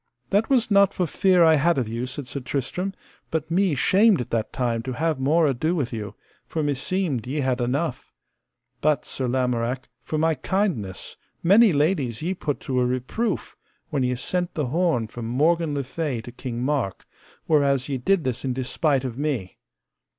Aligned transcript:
That 0.31 0.49
was 0.49 0.71
not 0.71 0.95
for 0.95 1.05
fear 1.05 1.43
I 1.43 1.53
had 1.53 1.77
of 1.77 1.87
you, 1.87 2.07
said 2.07 2.25
Sir 2.25 2.39
Tristram, 2.39 2.95
but 3.29 3.51
me 3.51 3.75
shamed 3.75 4.19
at 4.19 4.31
that 4.31 4.51
time 4.51 4.81
to 4.81 4.93
have 4.93 5.19
more 5.19 5.45
ado 5.45 5.75
with 5.75 5.93
you, 5.93 6.15
for 6.47 6.63
meseemed 6.63 7.27
ye 7.27 7.41
had 7.41 7.61
enough; 7.61 8.11
but, 8.81 9.05
Sir 9.05 9.27
Lamorak, 9.27 9.87
for 10.01 10.17
my 10.17 10.33
kindness 10.33 11.17
many 11.43 11.71
ladies 11.71 12.23
ye 12.23 12.33
put 12.33 12.59
to 12.61 12.79
a 12.79 12.85
reproof 12.87 13.55
when 13.91 14.01
ye 14.01 14.15
sent 14.15 14.55
the 14.55 14.65
horn 14.65 15.05
from 15.05 15.27
Morgan 15.27 15.75
le 15.75 15.83
Fay 15.83 16.19
to 16.21 16.31
King 16.31 16.63
Mark, 16.63 17.05
whereas 17.45 17.87
ye 17.87 17.99
did 17.99 18.23
this 18.23 18.43
in 18.43 18.53
despite 18.53 19.03
of 19.03 19.19
me. 19.19 19.59